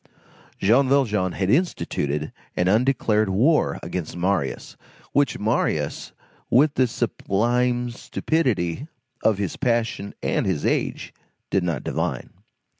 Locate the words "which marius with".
5.11-6.73